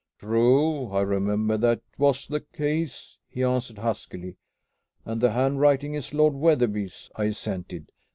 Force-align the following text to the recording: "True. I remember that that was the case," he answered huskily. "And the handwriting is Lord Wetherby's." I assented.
"True. 0.17 0.91
I 0.91 1.01
remember 1.01 1.57
that 1.57 1.81
that 1.85 1.99
was 1.99 2.25
the 2.27 2.39
case," 2.39 3.19
he 3.29 3.43
answered 3.43 3.77
huskily. 3.77 4.35
"And 5.05 5.21
the 5.21 5.29
handwriting 5.29 5.93
is 5.93 6.11
Lord 6.11 6.33
Wetherby's." 6.33 7.11
I 7.15 7.25
assented. 7.25 7.91